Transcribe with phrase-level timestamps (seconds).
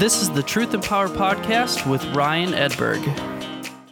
[0.00, 3.04] This is the Truth and Power Podcast with Ryan Edberg.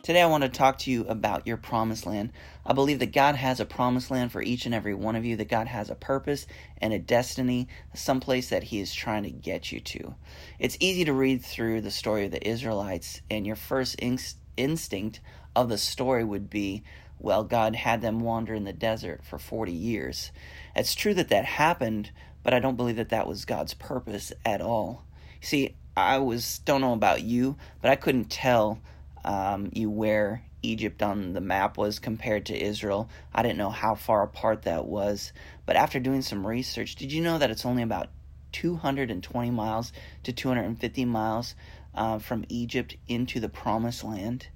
[0.02, 2.32] Today, I want to talk to you about your promised land.
[2.64, 5.36] I believe that God has a promised land for each and every one of you,
[5.36, 6.46] that God has a purpose
[6.78, 10.14] and a destiny, someplace that He is trying to get you to.
[10.58, 15.20] It's easy to read through the story of the Israelites, and your first inst- instinct
[15.54, 16.84] of the story would be,
[17.18, 20.32] well, God had them wander in the desert for 40 years.
[20.74, 22.12] It's true that that happened,
[22.42, 25.04] but I don't believe that that was God's purpose at all.
[25.42, 28.80] See, I was, don't know about you, but I couldn't tell
[29.24, 33.08] um, you where Egypt on the map was compared to Israel.
[33.34, 35.32] I didn't know how far apart that was.
[35.66, 38.08] But after doing some research, did you know that it's only about
[38.52, 39.92] 220 miles
[40.24, 41.54] to 250 miles
[41.94, 44.48] uh, from Egypt into the promised land?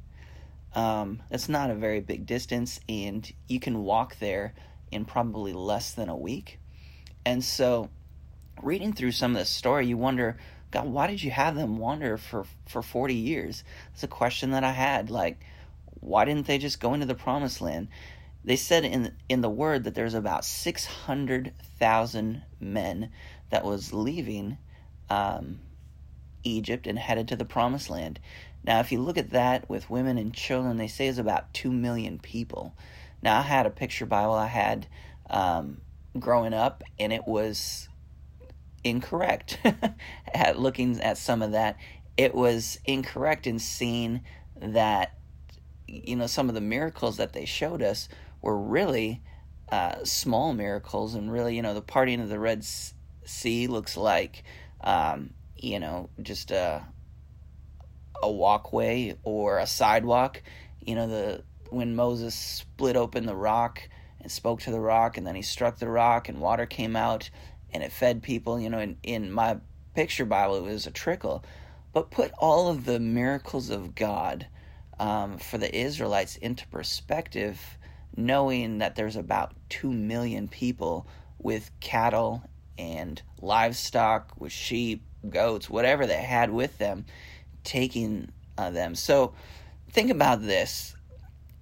[0.75, 4.55] Um, that's not a very big distance, and you can walk there
[4.91, 6.59] in probably less than a week.
[7.27, 7.91] And so,
[8.63, 10.39] reading through some of the story, you wonder
[10.73, 13.63] God, why did you have them wander for for 40 years?
[13.93, 15.11] It's a question that I had.
[15.11, 15.39] Like,
[16.01, 17.89] why didn't they just go into the promised land?
[18.45, 23.11] They said in in the word that there's about 600,000 men
[23.51, 24.57] that was leaving
[25.11, 25.61] um,
[26.43, 28.19] Egypt and headed to the promised land.
[28.65, 31.71] Now, if you look at that with women and children, they say it's about 2
[31.71, 32.75] million people.
[33.23, 34.87] Now, I had a picture Bible I had
[35.29, 35.81] um,
[36.19, 37.89] growing up, and it was
[38.85, 39.59] incorrect
[40.35, 41.77] at looking at some of that.
[42.17, 44.23] It was incorrect in seeing
[44.61, 45.17] that,
[45.87, 48.09] you know, some of the miracles that they showed us
[48.41, 49.23] were really
[49.71, 52.65] uh, small miracles, and really, you know, the parting of the Red
[53.25, 54.45] Sea looks like,
[54.83, 56.85] um, you know, just a
[58.23, 60.43] a walkway or a sidewalk.
[60.81, 63.89] You know, the when Moses split open the rock
[64.21, 67.31] and spoke to the rock, and then he struck the rock, and water came out
[67.73, 68.61] and it fed people.
[68.61, 69.59] You know, in, in my
[69.95, 71.45] picture Bible, it was a trickle.
[71.93, 74.47] But put all of the miracles of God
[74.99, 77.59] um, for the Israelites into perspective,
[78.17, 81.07] knowing that there's about 2 million people
[81.39, 82.43] with cattle
[82.79, 87.05] and livestock, with sheep, goats, whatever they had with them,
[87.65, 88.95] taking uh, them.
[88.95, 89.35] So
[89.91, 90.95] think about this.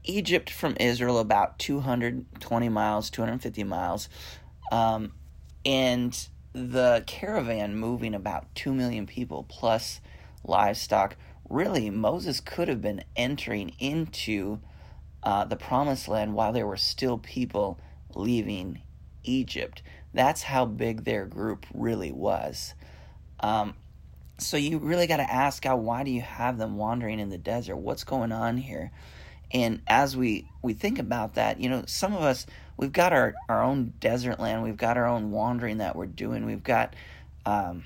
[0.05, 4.09] Egypt from Israel about 220 miles, 250 miles.
[4.73, 5.13] Um,
[5.65, 10.01] and the caravan moving about 2 million people plus
[10.43, 11.17] livestock
[11.49, 14.59] really moses could have been entering into
[15.23, 17.79] uh, the promised land while there were still people
[18.15, 18.81] leaving
[19.25, 19.83] egypt.
[20.13, 22.75] That's how big their group really was.
[23.41, 23.75] Um,
[24.39, 27.39] so you really got to ask god why do you have them wandering in the
[27.39, 27.77] desert?
[27.77, 28.91] What's going on here?
[29.53, 32.47] And as we we think about that you know some of us
[32.81, 34.63] we've got our, our own desert land.
[34.63, 36.47] We've got our own wandering that we're doing.
[36.47, 36.97] We've got
[37.45, 37.85] um,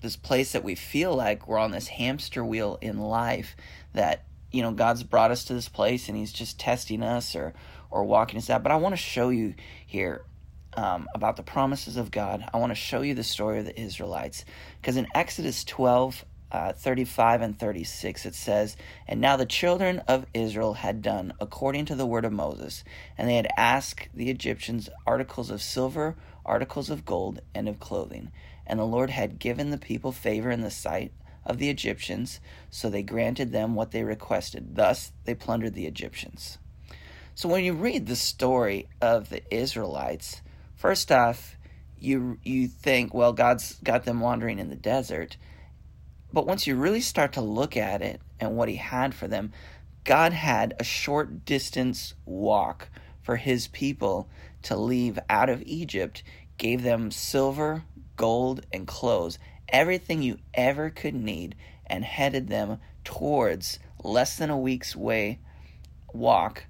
[0.00, 3.56] this place that we feel like we're on this hamster wheel in life
[3.92, 7.54] that, you know, God's brought us to this place and He's just testing us or,
[7.90, 8.62] or walking us out.
[8.62, 10.22] But I want to show you here
[10.74, 12.48] um, about the promises of God.
[12.54, 14.44] I want to show you the story of the Israelites.
[14.80, 16.24] Because in Exodus 12,
[16.56, 21.84] uh, 35 and 36, it says, And now the children of Israel had done according
[21.86, 22.82] to the word of Moses,
[23.18, 26.16] and they had asked the Egyptians articles of silver,
[26.46, 28.32] articles of gold, and of clothing.
[28.66, 31.12] And the Lord had given the people favor in the sight
[31.44, 32.40] of the Egyptians,
[32.70, 34.76] so they granted them what they requested.
[34.76, 36.56] Thus they plundered the Egyptians.
[37.34, 40.40] So when you read the story of the Israelites,
[40.74, 41.58] first off,
[41.98, 45.36] you you think, well, God's got them wandering in the desert
[46.32, 49.52] but once you really start to look at it and what he had for them,
[50.04, 52.88] God had a short distance walk
[53.22, 54.28] for his people
[54.62, 56.22] to leave out of Egypt,
[56.58, 57.84] gave them silver,
[58.16, 59.38] gold, and clothes,
[59.68, 61.54] everything you ever could need,
[61.86, 65.38] and headed them towards less than a week's way
[66.12, 66.66] walk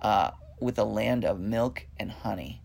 [0.00, 0.30] uh,
[0.60, 2.62] with a land of milk and honey.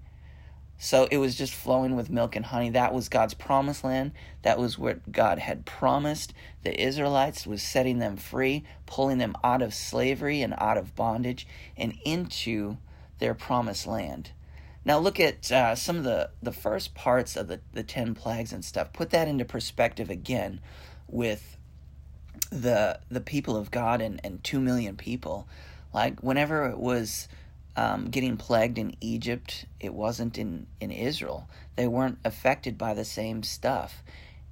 [0.78, 2.70] So it was just flowing with milk and honey.
[2.72, 4.12] That was God's promised land.
[4.42, 9.62] That was what God had promised the Israelites was setting them free, pulling them out
[9.62, 12.78] of slavery and out of bondage and into
[13.20, 14.32] their promised land.
[14.86, 18.52] Now look at uh, some of the, the first parts of the, the 10 plagues
[18.52, 18.92] and stuff.
[18.92, 20.60] Put that into perspective again
[21.08, 21.58] with
[22.50, 25.48] the the people of God and, and 2 million people.
[25.94, 27.28] Like whenever it was
[27.76, 31.48] um, getting plagued in Egypt, it wasn't in, in Israel.
[31.76, 34.04] They weren't affected by the same stuff.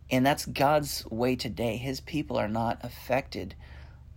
[0.09, 1.77] And that's God's way today.
[1.77, 3.55] His people are not affected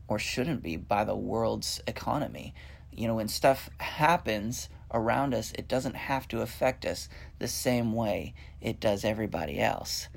[0.09, 2.55] or shouldn't be by the world's economy.
[2.93, 7.09] You know, when stuff happens around us, it doesn't have to affect us
[7.39, 10.09] the same way it does everybody else.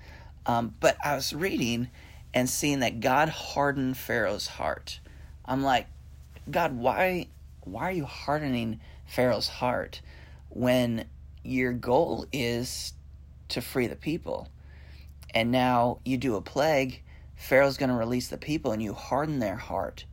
[0.45, 1.89] Um, but I was reading,
[2.33, 4.99] and seeing that God hardened Pharaoh's heart.
[5.45, 5.87] I'm like,
[6.49, 7.27] God, why
[7.71, 10.01] why are you hardening Pharaoh's heart
[10.49, 11.05] when
[11.43, 12.93] your goal is
[13.49, 14.47] to free the people?
[15.33, 17.01] And now you do a plague,
[17.35, 20.05] Pharaoh's going to release the people and you harden their heart.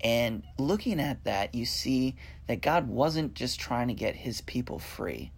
[0.00, 2.14] And looking at that, you see
[2.46, 5.32] that God wasn't just trying to get his people free,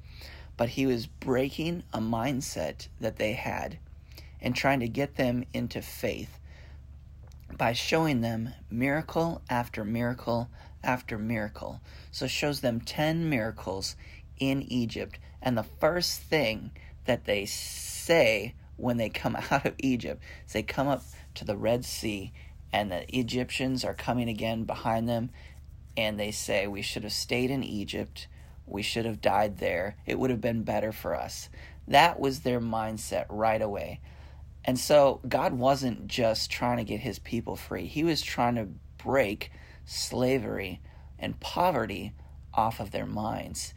[0.57, 3.79] but he was breaking a mindset that they had
[4.41, 6.39] and trying to get them into faith
[7.57, 10.51] by showing them miracle after miracle
[10.87, 11.81] after miracle.
[12.11, 13.97] So shows them 10 miracles
[14.39, 15.19] in Egypt.
[15.43, 16.71] And the first thing
[17.05, 21.03] that they say when they come out of Egypt is they come up
[21.35, 22.33] to the Red Sea
[22.73, 25.31] and the Egyptians are coming again behind them
[25.97, 28.29] and they say we should have stayed in Egypt.
[28.67, 29.97] We should have died there.
[30.05, 31.49] It would have been better for us.
[31.89, 34.01] That was their mindset right away.
[34.65, 38.69] And so God wasn't just trying to get his people free, he was trying to
[38.99, 39.51] break
[39.87, 40.81] slavery
[41.19, 42.13] and poverty
[42.53, 43.73] off of their minds.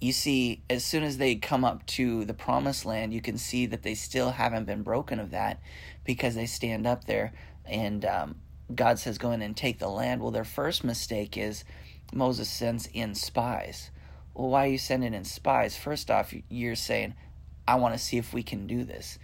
[0.00, 3.64] You see, as soon as they come up to the promised land, you can see
[3.66, 5.60] that they still haven't been broken of that
[6.04, 7.32] because they stand up there
[7.64, 8.34] and um,
[8.74, 10.20] God says, Go in and take the land.
[10.20, 11.64] Well, their first mistake is
[12.12, 13.90] Moses sends in spies.
[14.34, 15.76] Well, why are you sending in spies?
[15.76, 17.14] First off, you're saying,
[17.66, 19.18] I want to see if we can do this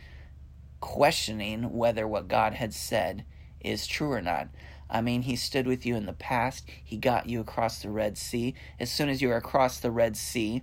[0.81, 3.25] questioning whether what God had said
[3.61, 4.49] is true or not.
[4.91, 6.69] I mean, he stood with you in the past.
[6.85, 8.55] He got you across the Red Sea.
[8.79, 10.63] As soon as you were across the Red Sea,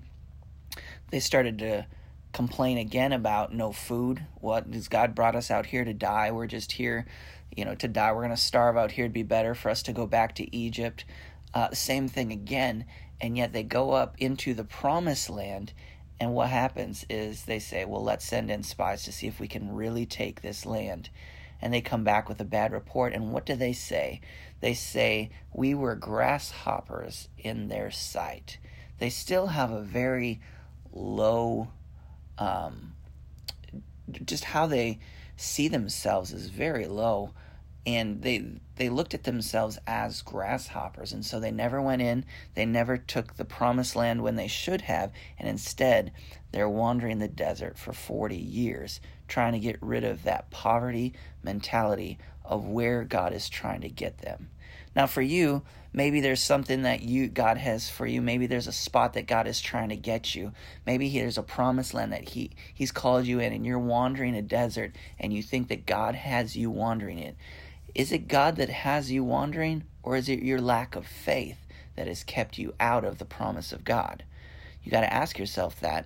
[1.12, 1.86] they started to
[2.34, 4.26] complain again about no food.
[4.36, 6.32] What has God brought us out here to die?
[6.32, 7.06] We're just here,
[7.56, 8.12] you know, to die.
[8.12, 9.06] We're going to starve out here.
[9.06, 11.06] It'd be better for us to go back to Egypt.
[11.54, 12.86] Uh, same thing again.
[13.22, 15.74] And yet they go up into the promised land
[16.20, 19.48] and what happens is they say, well, let's send in spies to see if we
[19.48, 21.10] can really take this land.
[21.62, 23.14] And they come back with a bad report.
[23.14, 24.22] And what do they say?
[24.60, 28.58] They say, we were grasshoppers in their sight.
[29.00, 30.40] They still have a very
[30.92, 31.70] low,
[32.38, 32.94] um,
[34.26, 35.00] just how they
[35.36, 37.34] see themselves is very low
[37.88, 38.44] and they
[38.76, 43.36] they looked at themselves as grasshoppers and so they never went in they never took
[43.36, 46.12] the promised land when they should have and instead
[46.52, 51.14] they're wandering the desert for 40 years trying to get rid of that poverty
[51.44, 54.50] mentality of where God is trying to get them
[54.96, 55.64] now for you
[55.94, 59.48] maybe there's something that you God has for you maybe there's a spot that God
[59.48, 60.54] is trying to get you
[60.86, 64.42] maybe there's a promised land that he he's called you in and you're wandering a
[64.42, 67.36] desert and you think that God has you wandering it
[67.98, 71.66] is it God that has you wandering, or is it your lack of faith
[71.96, 74.24] that has kept you out of the promise of God?
[74.84, 76.06] You got to ask yourself that.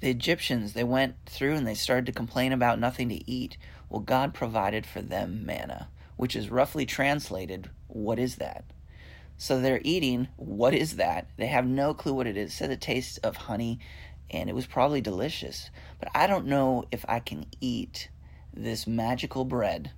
[0.00, 3.56] The Egyptians, they went through and they started to complain about nothing to eat.
[3.88, 8.64] Well, God provided for them manna, which is roughly translated, what is that?
[9.36, 11.28] So they're eating, what is that?
[11.36, 12.50] They have no clue what it is.
[12.50, 13.80] It said it tastes of honey,
[14.30, 15.70] and it was probably delicious.
[15.98, 18.08] But I don't know if I can eat
[18.54, 19.92] this magical bread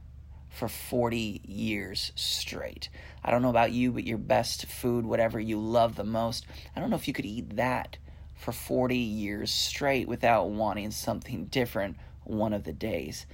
[0.49, 2.89] for 40 years straight.
[3.23, 6.81] I don't know about you, but your best food, whatever you love the most, I
[6.81, 7.99] don't know if you could eat that
[8.41, 13.27] for 40 years straight without wanting something different one of the days.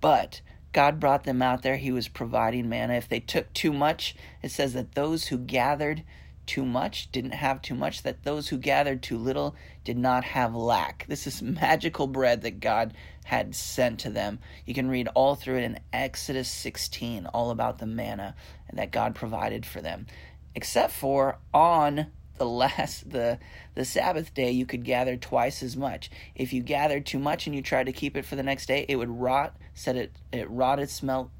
[0.00, 1.76] But God brought them out there.
[1.76, 2.94] He was providing manna.
[2.94, 6.02] If they took too much, it says that those who gathered
[6.44, 10.54] too much didn't have too much, that those who gathered too little did not have
[10.54, 11.06] lack.
[11.08, 14.38] This is magical bread that God had sent to them.
[14.66, 18.34] You can read all through it in Exodus 16, all about the manna
[18.72, 20.06] that God provided for them.
[20.54, 22.08] Except for on
[22.42, 23.38] the last the
[23.74, 26.10] the Sabbath day you could gather twice as much.
[26.34, 28.84] If you gathered too much and you tried to keep it for the next day,
[28.88, 31.30] it would rot, said it it rotted, smelt,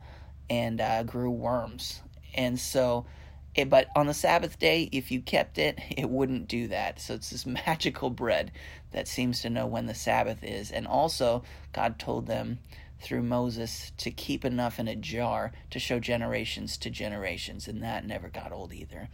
[0.49, 2.01] and uh, grew worms.
[2.35, 3.07] And so
[3.55, 7.01] it, but on the Sabbath day, if you kept it, it wouldn't do that.
[7.01, 8.53] So it's this magical bread
[8.93, 10.71] that seems to know when the Sabbath is.
[10.71, 11.43] And also,
[11.73, 12.59] God told them
[13.01, 18.07] through Moses to keep enough in a jar to show generations to generations, and that
[18.07, 19.09] never got old either.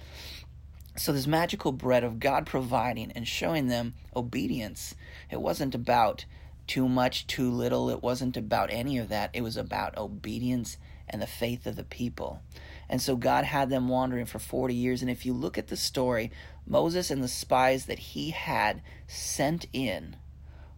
[0.98, 4.96] So, this magical bread of God providing and showing them obedience,
[5.30, 6.24] it wasn't about
[6.66, 7.88] too much, too little.
[7.88, 9.30] It wasn't about any of that.
[9.32, 10.76] It was about obedience
[11.08, 12.42] and the faith of the people.
[12.88, 15.00] And so God had them wandering for 40 years.
[15.00, 16.30] And if you look at the story,
[16.66, 20.16] Moses and the spies that he had sent in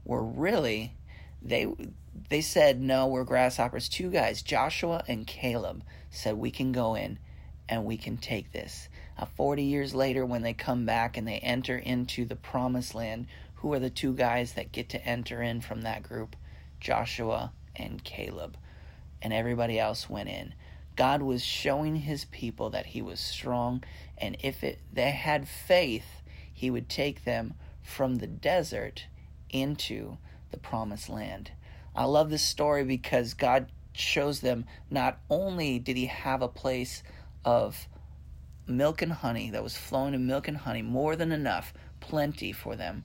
[0.05, 0.95] were really
[1.43, 1.67] they
[2.29, 7.19] they said no we're grasshoppers two guys joshua and caleb said we can go in
[7.69, 8.89] and we can take this
[9.21, 13.27] uh, 40 years later when they come back and they enter into the promised land
[13.57, 16.35] who are the two guys that get to enter in from that group
[16.81, 18.57] joshua and caleb
[19.23, 20.55] and everybody else went in.
[20.97, 23.83] God was showing his people that he was strong,
[24.19, 26.23] and if it, they had faith,
[26.53, 29.07] he would take them from the desert
[29.49, 30.19] into
[30.51, 31.53] the promised land.
[31.95, 37.03] I love this story because God shows them not only did he have a place
[37.45, 37.89] of
[38.67, 42.77] milk and honey that was flowing in milk and honey, more than enough, plenty for
[42.77, 43.05] them,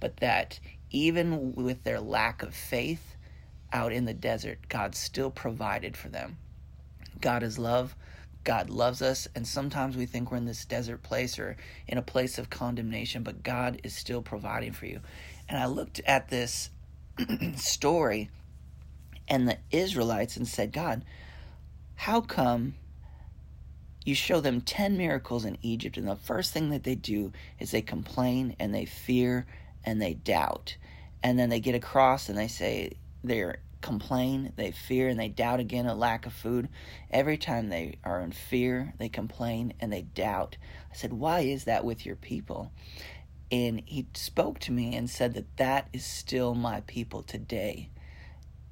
[0.00, 0.58] but that
[0.90, 3.16] even with their lack of faith
[3.72, 6.36] out in the desert, God still provided for them.
[7.20, 7.94] God is love.
[8.44, 11.56] God loves us, and sometimes we think we're in this desert place or
[11.86, 15.00] in a place of condemnation, but God is still providing for you.
[15.48, 16.70] And I looked at this
[17.54, 18.30] story
[19.28, 21.04] and the Israelites and said, God,
[21.94, 22.74] how come
[24.04, 27.70] you show them 10 miracles in Egypt, and the first thing that they do is
[27.70, 29.46] they complain and they fear
[29.84, 30.76] and they doubt.
[31.22, 32.92] And then they get across and they say
[33.22, 36.68] they complain, they fear, and they doubt again a lack of food.
[37.10, 40.56] Every time they are in fear, they complain and they doubt.
[40.90, 42.72] I said, Why is that with your people?
[43.52, 47.90] And he spoke to me and said that that is still my people today.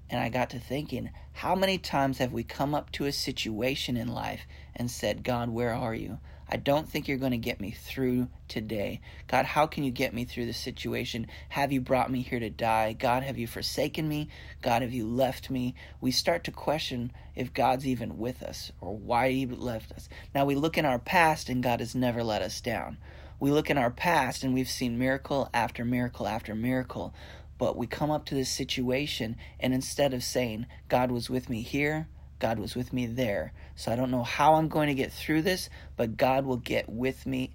[0.09, 3.97] And I got to thinking, how many times have we come up to a situation
[3.97, 4.41] in life
[4.77, 6.19] and said, God, where are you?
[6.53, 9.01] I don't think you're going to get me through today.
[9.29, 11.29] God, how can you get me through this situation?
[11.49, 12.93] Have you brought me here to die?
[12.93, 14.29] God, have you forsaken me?
[14.61, 15.77] God, have you left me?
[16.01, 20.09] We start to question if God's even with us or why he left us.
[20.35, 22.97] Now we look in our past and God has never let us down.
[23.39, 27.15] We look in our past and we've seen miracle after miracle after miracle.
[27.59, 31.61] But we come up to this situation, and instead of saying, God was with me
[31.61, 32.09] here,
[32.41, 33.53] God was with me there.
[33.77, 36.89] So I don't know how I'm going to get through this, but God will get
[36.89, 37.55] with me,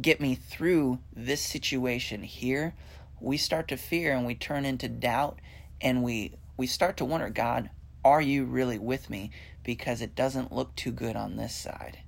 [0.00, 2.74] get me through this situation here.
[3.20, 5.38] We start to fear and we turn into doubt
[5.80, 7.68] and we we start to wonder, God,
[8.04, 9.30] are you really with me?
[9.62, 11.98] Because it doesn't look too good on this side.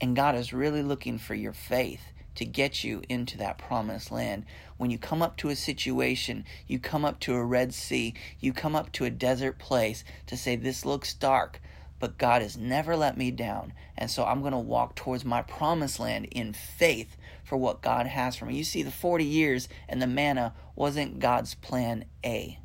[0.00, 2.02] And God is really looking for your faith
[2.38, 4.44] to get you into that promised land.
[4.76, 8.52] When you come up to a situation, you come up to a Red Sea, you
[8.52, 11.60] come up to a desert place to say, This looks dark,
[11.98, 13.72] but God has never let me down.
[13.96, 18.06] And so I'm going to walk towards my promised land in faith for what God
[18.06, 18.54] has for me.
[18.54, 22.60] You see, the 40 years and the manna wasn't God's plan A,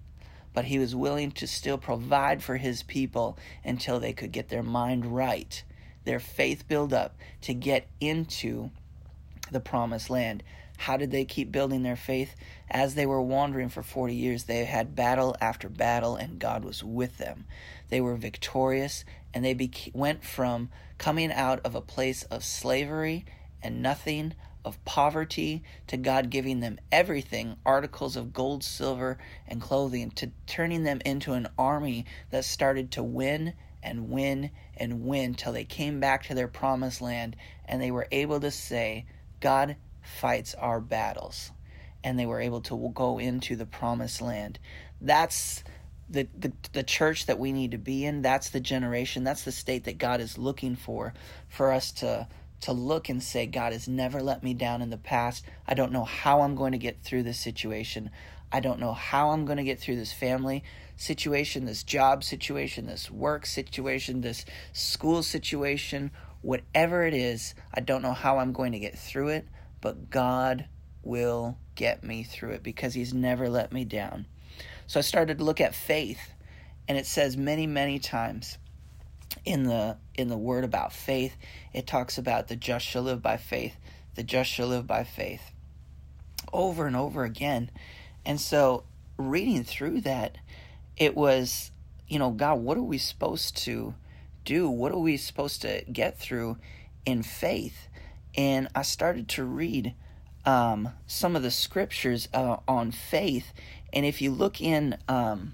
[0.53, 4.61] but He was willing to still provide for His people until they could get their
[4.61, 5.63] mind right,
[6.03, 8.69] their faith build up to get into
[9.53, 10.43] the promised land.
[10.77, 12.35] How did they keep building their faith?
[12.69, 16.83] As they were wandering for 40 years, they had battle after battle, and God was
[16.83, 17.45] with them.
[17.89, 23.25] They were victorious, and they beca- went from coming out of a place of slavery
[23.61, 24.33] and nothing,
[24.65, 29.17] of poverty, to God giving them everything articles of gold, silver,
[29.47, 35.05] and clothing, to turning them into an army that started to win and win and
[35.05, 39.05] win till they came back to their promised land and they were able to say,
[39.43, 41.51] God fights our battles.
[42.03, 44.57] And they were able to go into the promised land.
[45.01, 45.63] That's
[46.09, 48.21] the, the, the church that we need to be in.
[48.21, 49.23] That's the generation.
[49.23, 51.13] That's the state that God is looking for,
[51.49, 52.27] for us to
[52.61, 55.43] to look and say, God has never let me down in the past.
[55.67, 58.09] I don't know how I'm going to get through this situation.
[58.53, 60.63] I don't know how I'm going to get through this family
[60.95, 66.11] situation, this job situation, this work situation, this school situation,
[66.43, 69.47] whatever it is, I don't know how I'm going to get through it,
[69.81, 70.65] but God
[71.01, 74.27] will get me through it because He's never let me down.
[74.85, 76.33] So I started to look at faith,
[76.87, 78.57] and it says many, many times
[79.45, 81.35] in the in the word about faith,
[81.73, 83.75] it talks about the just shall live by faith,
[84.15, 85.51] the just shall live by faith,
[86.51, 87.71] over and over again.
[88.25, 88.83] And so
[89.17, 90.37] reading through that,
[90.97, 91.71] it was,
[92.07, 93.95] you know, God, what are we supposed to
[94.43, 94.69] do?
[94.69, 96.57] What are we supposed to get through
[97.05, 97.87] in faith?
[98.35, 99.93] And I started to read
[100.45, 103.53] um, some of the scriptures uh, on faith.
[103.91, 105.53] And if you look in um,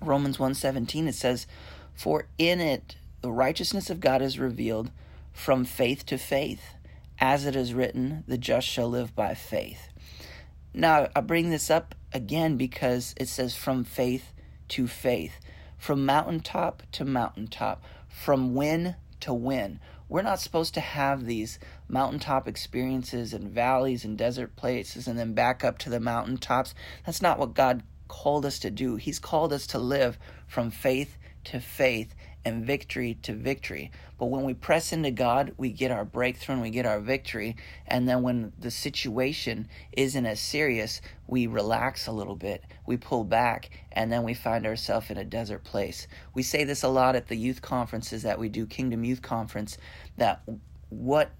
[0.00, 1.46] Romans 1.17, it says,
[1.94, 4.90] For in it the righteousness of God is revealed
[5.32, 6.62] from faith to faith.
[7.18, 9.88] As it is written, the just shall live by faith.
[10.72, 14.32] Now, I bring this up again because it says from faith
[14.68, 15.34] to faith
[15.84, 19.78] from mountaintop to mountaintop, from win to win.
[20.08, 25.34] We're not supposed to have these mountaintop experiences and valleys and desert places and then
[25.34, 26.74] back up to the mountaintops.
[27.04, 28.96] That's not what God called us to do.
[28.96, 33.90] He's called us to live from faith to faith and victory to victory.
[34.18, 37.56] But when we press into God, we get our breakthrough and we get our victory.
[37.86, 43.24] And then when the situation isn't as serious, we relax a little bit, we pull
[43.24, 46.06] back, and then we find ourselves in a desert place.
[46.34, 49.78] We say this a lot at the youth conferences that we do, Kingdom Youth Conference,
[50.16, 50.42] that
[50.90, 51.30] what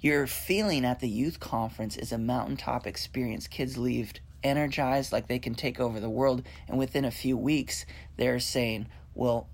[0.00, 3.48] you're feeling at the youth conference is a mountaintop experience.
[3.48, 7.84] Kids leave energized, like they can take over the world, and within a few weeks,
[8.16, 9.48] they're saying, Well,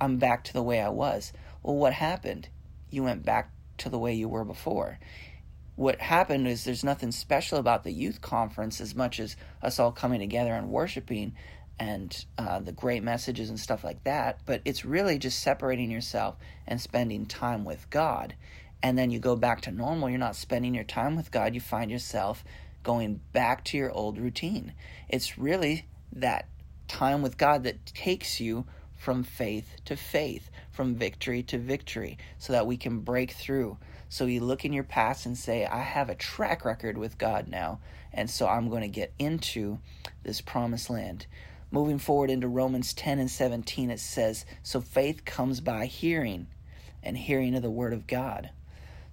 [0.00, 1.32] I'm back to the way I was.
[1.62, 2.48] Well, what happened?
[2.90, 4.98] You went back to the way you were before.
[5.76, 9.92] What happened is there's nothing special about the youth conference as much as us all
[9.92, 11.34] coming together and worshiping
[11.78, 16.36] and uh, the great messages and stuff like that, but it's really just separating yourself
[16.66, 18.34] and spending time with God.
[18.82, 20.10] And then you go back to normal.
[20.10, 21.54] You're not spending your time with God.
[21.54, 22.44] You find yourself
[22.82, 24.74] going back to your old routine.
[25.08, 26.48] It's really that
[26.88, 28.66] time with God that takes you
[29.02, 33.76] from faith to faith, from victory to victory, so that we can break through.
[34.08, 37.48] So you look in your past and say, I have a track record with God
[37.48, 37.80] now,
[38.12, 39.80] and so I'm going to get into
[40.22, 41.26] this promised land.
[41.72, 46.46] Moving forward into Romans 10 and 17, it says, So faith comes by hearing,
[47.02, 48.50] and hearing of the Word of God.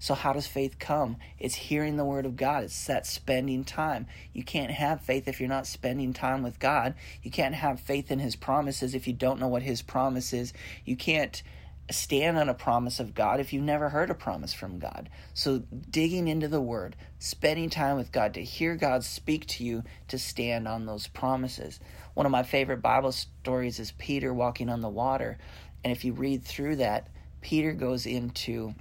[0.02, 1.18] So, how does faith come?
[1.38, 4.08] It's hearing the Word of God, it's that spending time.
[4.32, 6.96] You can't have faith if you're not spending time with God.
[7.22, 10.54] You can't have faith in His promises if you don't know what His promise is.
[10.86, 11.44] You can't
[11.92, 15.10] stand on a promise of God if you've never heard a promise from God.
[15.34, 19.84] So, digging into the Word, spending time with God to hear God speak to you
[20.08, 21.80] to stand on those promises.
[22.14, 25.38] One of my favorite Bible stories is Peter walking on the water.
[25.84, 27.08] And if you read through that,
[27.42, 28.76] Peter goes into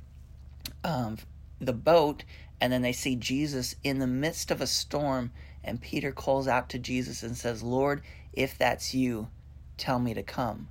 [0.89, 1.19] um,
[1.61, 2.25] the boat,
[2.61, 5.31] and then they see Jesus in the midst of a storm.
[5.63, 8.03] And Peter calls out to Jesus and says, Lord,
[8.33, 9.29] if that's you,
[9.77, 10.69] tell me to come.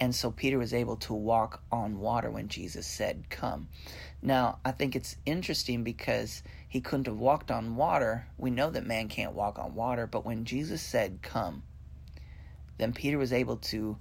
[0.00, 3.68] And so Peter was able to walk on water when Jesus said, Come.
[4.20, 8.26] Now, I think it's interesting because he couldn't have walked on water.
[8.36, 11.62] We know that man can't walk on water, but when Jesus said, Come,
[12.78, 13.96] then Peter was able to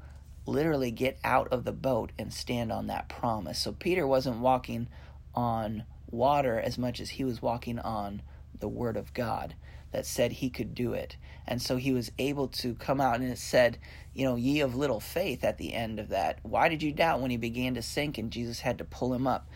[0.48, 3.60] literally get out of the boat and stand on that promise.
[3.60, 4.88] So Peter wasn't walking
[5.34, 8.22] on water as much as he was walking on
[8.60, 9.56] the Word of God
[9.92, 11.18] that said he could do it.
[11.46, 13.78] And so he was able to come out and it said,
[14.14, 16.40] you know, ye of little faith at the end of that.
[16.44, 19.28] Why did you doubt when he began to sink and Jesus had to pull him
[19.28, 19.50] up?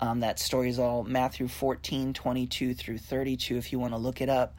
[0.00, 4.20] Um, that story is all Matthew 14, 22 through 32, if you want to look
[4.20, 4.58] it up.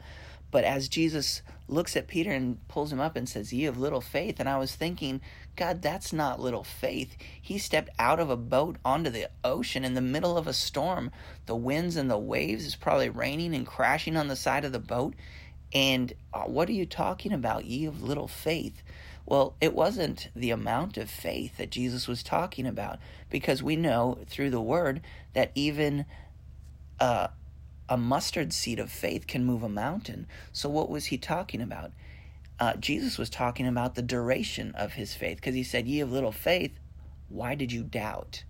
[0.50, 4.00] But as Jesus looks at Peter and pulls him up and says, Ye of little
[4.00, 5.20] faith, and I was thinking,
[5.56, 7.16] God, that's not little faith.
[7.40, 11.10] He stepped out of a boat onto the ocean in the middle of a storm.
[11.46, 14.78] The winds and the waves is probably raining and crashing on the side of the
[14.78, 15.14] boat.
[15.72, 18.82] And uh, what are you talking about, ye of little faith?
[19.26, 22.98] Well, it wasn't the amount of faith that Jesus was talking about,
[23.30, 25.00] because we know through the word
[25.32, 26.04] that even
[27.00, 27.28] uh,
[27.88, 30.26] a mustard seed of faith can move a mountain.
[30.52, 31.92] So, what was he talking about?
[32.60, 36.12] uh, Jesus was talking about the duration of his faith because he said, Ye of
[36.12, 36.78] little faith,
[37.28, 38.44] why did you doubt?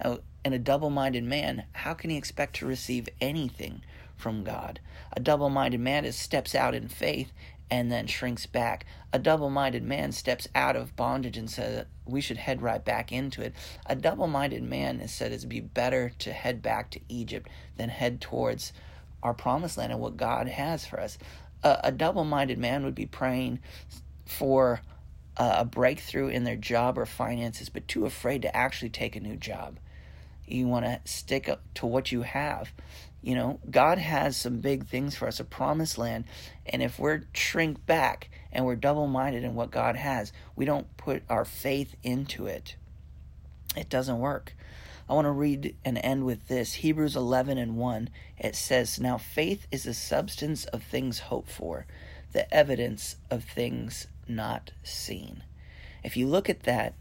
[0.00, 3.82] Uh, and a double minded man, how can he expect to receive anything
[4.16, 4.80] from God?
[5.12, 7.32] A double minded man is steps out in faith
[7.70, 8.86] and then shrinks back.
[9.12, 13.12] A double minded man steps out of bondage and says, We should head right back
[13.12, 13.54] into it.
[13.86, 17.88] A double minded man has said it'd be better to head back to Egypt than
[17.88, 18.72] head towards
[19.22, 21.18] our promised land and what God has for us
[21.66, 23.58] a, a double minded man would be praying
[24.24, 24.80] for
[25.36, 29.36] a breakthrough in their job or finances, but too afraid to actually take a new
[29.36, 29.78] job.
[30.46, 32.72] You want to stick up to what you have.
[33.20, 36.24] You know, God has some big things for us, a promised land.
[36.64, 40.96] And if we're shrink back and we're double minded in what God has, we don't
[40.96, 42.76] put our faith into it.
[43.76, 44.54] It doesn't work.
[45.10, 48.08] I want to read and end with this Hebrews 11 and 1.
[48.38, 51.84] It says, Now faith is the substance of things hoped for,
[52.32, 55.44] the evidence of things not seen.
[56.02, 56.94] If you look at that,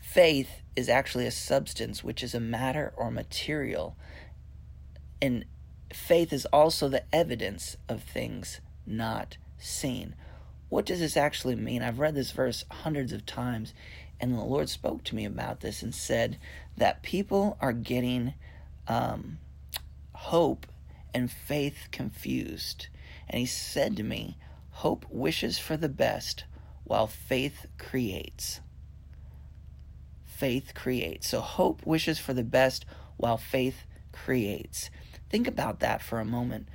[0.00, 3.96] faith is actually a substance, which is a matter or material.
[5.22, 5.44] And
[5.92, 10.16] faith is also the evidence of things not seen.
[10.68, 11.82] What does this actually mean?
[11.82, 13.72] I've read this verse hundreds of times,
[14.20, 16.38] and the Lord spoke to me about this and said
[16.76, 18.34] that people are getting
[18.86, 19.38] um,
[20.12, 20.66] hope
[21.14, 22.88] and faith confused.
[23.28, 24.36] And He said to me,
[24.70, 26.44] Hope wishes for the best
[26.84, 28.60] while faith creates.
[30.24, 31.28] Faith creates.
[31.28, 32.84] So hope wishes for the best
[33.16, 34.88] while faith creates.
[35.30, 36.68] Think about that for a moment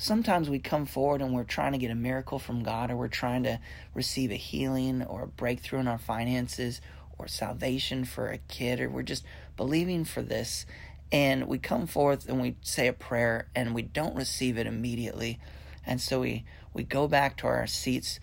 [0.00, 3.08] sometimes we come forward and we're trying to get a miracle from God or we're
[3.08, 3.60] trying to
[3.92, 6.80] receive a healing or a breakthrough in our finances
[7.18, 9.26] or salvation for a kid, or we're just
[9.58, 10.64] believing for this.
[11.12, 15.38] And we come forth and we say a prayer and we don't receive it immediately.
[15.84, 18.20] And so we, we go back to our seats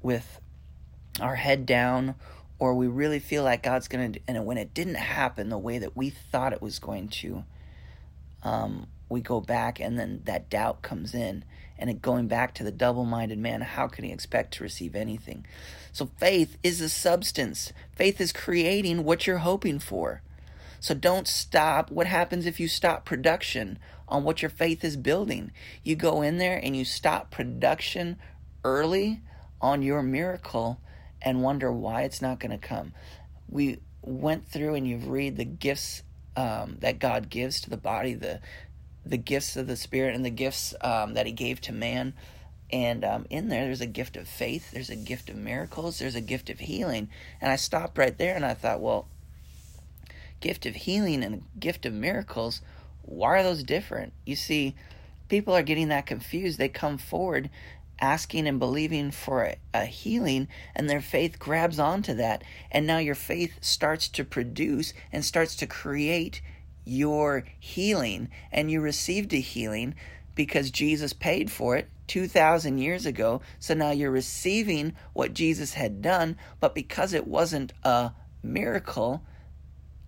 [0.00, 0.40] with
[1.20, 2.14] our head down,
[2.58, 5.78] or we really feel like God's going to, and when it didn't happen the way
[5.78, 7.44] that we thought it was going to,
[8.42, 11.44] um, we go back and then that doubt comes in.
[11.78, 15.46] And going back to the double-minded man how can he expect to receive anything?
[15.92, 17.72] So faith is a substance.
[17.94, 20.22] Faith is creating what you're hoping for.
[20.80, 21.90] So don't stop.
[21.90, 25.50] What happens if you stop production on what your faith is building?
[25.82, 28.16] You go in there and you stop production
[28.64, 29.22] early
[29.60, 30.80] on your miracle
[31.20, 32.92] and wonder why it's not going to come.
[33.48, 36.02] We went through and you've read the gifts
[36.36, 38.40] um, that god gives to the body the
[39.08, 42.14] the gifts of the Spirit and the gifts um, that He gave to man.
[42.70, 46.14] And um, in there, there's a gift of faith, there's a gift of miracles, there's
[46.14, 47.08] a gift of healing.
[47.40, 49.08] And I stopped right there and I thought, well,
[50.40, 52.60] gift of healing and gift of miracles,
[53.02, 54.12] why are those different?
[54.26, 54.74] You see,
[55.28, 56.58] people are getting that confused.
[56.58, 57.48] They come forward
[58.00, 62.42] asking and believing for a, a, healing, and their faith grabs onto that.
[62.70, 66.40] And now your faith starts to produce and starts to create
[66.88, 69.94] your healing and you received a healing
[70.34, 73.40] because Jesus paid for it 2,000 years ago.
[73.58, 79.24] So now you're receiving what Jesus had done, but because it wasn't a miracle,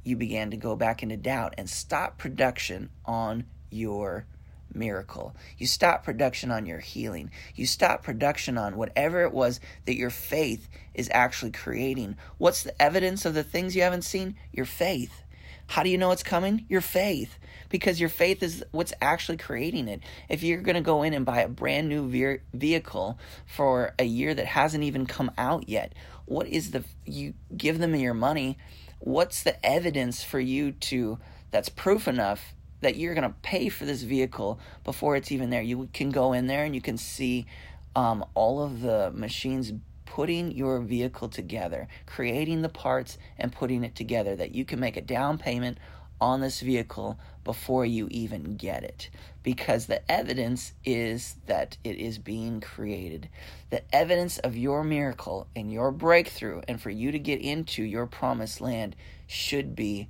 [0.03, 4.27] you began to go back into doubt and stop production on your
[4.73, 5.35] miracle.
[5.59, 7.31] You stop production on your healing.
[7.55, 12.17] You stop production on whatever it was that your faith is actually creating.
[12.39, 14.37] What's the evidence of the things you haven't seen?
[14.53, 15.23] Your faith.
[15.71, 16.67] How do you know it's coming?
[16.69, 17.39] Your faith.
[17.69, 20.01] Because your faith is what's actually creating it.
[20.29, 24.03] If you're going to go in and buy a brand new ve- vehicle for a
[24.03, 25.93] year that hasn't even come out yet,
[26.25, 28.59] what is the, you give them your money,
[28.99, 31.21] what's the evidence for you to,
[31.53, 35.63] that's proof enough that you're going to pay for this vehicle before it's even there?
[35.63, 37.47] You can go in there and you can see
[37.95, 39.73] um, all of the machines
[40.11, 44.97] putting your vehicle together, creating the parts and putting it together that you can make
[44.97, 45.79] a down payment
[46.21, 49.09] on this vehicle before you even get it
[49.45, 53.29] because the evidence is that it is being created.
[53.71, 58.07] The evidence of your miracle and your breakthrough and for you to get into your
[58.07, 58.97] promised land
[59.29, 60.09] should be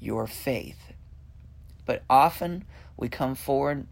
[0.00, 0.92] your faith.
[1.84, 2.64] But often
[2.96, 3.86] we come forward,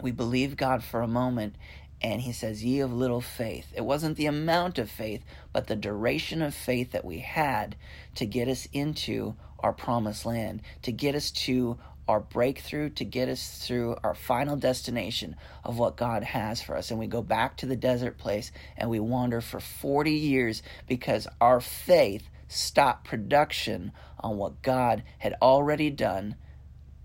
[0.00, 1.56] we believe God for a moment,
[2.00, 3.72] and he says, Ye of little faith.
[3.74, 7.76] It wasn't the amount of faith, but the duration of faith that we had
[8.14, 13.28] to get us into our promised land, to get us to our breakthrough, to get
[13.28, 16.90] us through our final destination of what God has for us.
[16.90, 21.26] And we go back to the desert place and we wander for 40 years because
[21.40, 26.36] our faith stopped production on what God had already done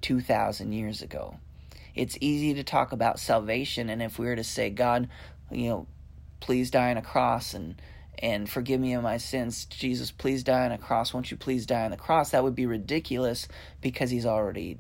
[0.01, 1.38] 2,000 years ago
[1.95, 5.08] it's easy to talk about salvation and if we were to say god
[5.51, 5.88] you know
[6.39, 7.82] please die on a cross and
[8.19, 11.13] and forgive me of my sins jesus please die on a cross.
[11.13, 12.29] Won't you please die on the cross?
[12.29, 13.47] That would be ridiculous
[13.82, 14.77] because he's already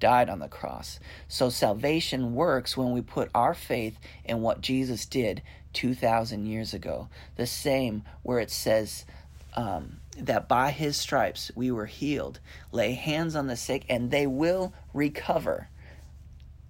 [0.00, 0.98] died on the cross.
[1.28, 5.42] So salvation works when we put our faith in what jesus did
[5.74, 7.08] 2000 years ago.
[7.36, 9.04] The same where it says
[9.54, 12.40] um, that by his stripes we were healed
[12.72, 15.68] lay hands on the sick and they will recover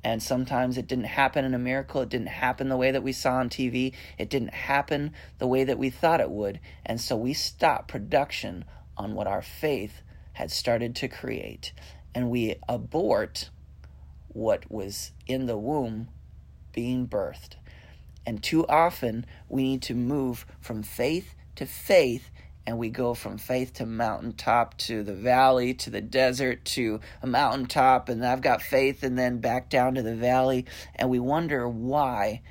[0.05, 2.01] and sometimes it didn't happen in a miracle.
[2.01, 3.95] It didn't happen the way that we saw on TV.
[4.19, 6.59] It didn't happen the way that we thought it would.
[6.85, 8.65] And so we stopped production
[8.97, 11.73] on what our faith had started to create.
[12.15, 13.51] And we abort
[14.29, 16.09] what was in the womb
[16.73, 17.55] being birthed.
[18.27, 22.31] And too often we need to move from faith to faith
[22.67, 27.27] and we go from faith to mountaintop to the valley to the desert to a
[27.27, 31.69] mountaintop and I've got faith and then back down to the valley and we wonder
[31.69, 32.43] why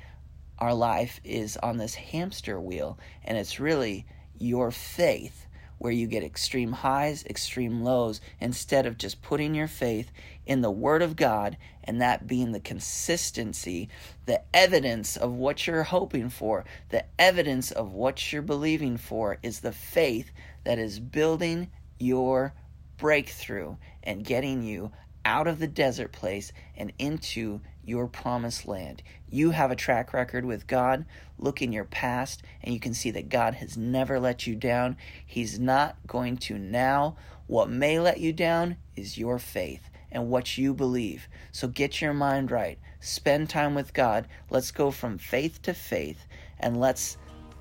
[0.58, 4.06] our life is on this hamster wheel and it's really
[4.38, 5.46] your faith
[5.82, 10.12] where you get extreme highs, extreme lows, instead of just putting your faith
[10.46, 13.88] in the Word of God and that being the consistency,
[14.26, 19.60] the evidence of what you're hoping for, the evidence of what you're believing for is
[19.60, 20.30] the faith
[20.64, 22.54] that is building your
[22.96, 24.92] breakthrough and getting you
[25.24, 29.02] out of the desert place and into your promised land.
[29.28, 31.04] You have a track record with God.
[31.38, 34.96] Look in your past, and you can see that God has never let you down.
[35.26, 37.16] He's not going to now.
[37.46, 41.28] What may let you down is your faith and what you believe.
[41.50, 42.78] So get your mind right.
[43.00, 44.28] Spend time with God.
[44.50, 46.26] Let's go from faith to faith,
[46.60, 47.18] and let's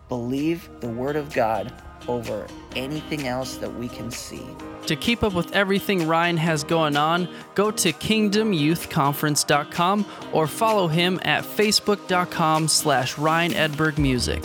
[0.08, 1.74] believe the Word of God
[2.08, 4.46] over anything else that we can see.
[4.88, 11.20] To keep up with everything Ryan has going on, go to kingdomyouthconference.com or follow him
[11.24, 14.44] at facebook.com slash Ryan Edberg Music.